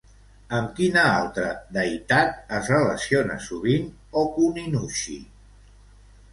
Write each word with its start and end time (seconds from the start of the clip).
Amb 0.59 0.69
quina 0.79 1.03
altra 1.17 1.49
deïtat 1.75 2.33
es 2.61 2.71
relaciona 2.75 3.37
sovint 3.51 3.87
Ōkuninushi? 4.25 5.23